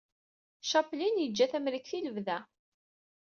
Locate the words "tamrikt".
1.51-1.91